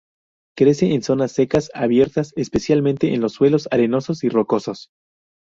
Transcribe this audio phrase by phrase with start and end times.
[0.57, 4.89] Crece en zonas secas y abiertas, especialmente en los suelos arenosos y rocosos.